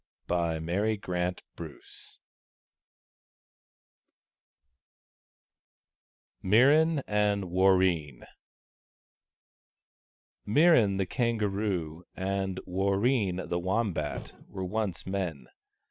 IX 0.27 0.59
MIRRAN 0.61 1.35
AND 7.05 7.51
WARREEN 7.51 8.25
MIRRAN, 10.43 10.97
the 10.97 11.05
Kangaroo, 11.05 12.03
and 12.15 12.59
Warreen, 12.65 13.47
the 13.47 13.59
Wombat, 13.59 14.33
were 14.49 14.65
once 14.65 15.05
men. 15.05 15.45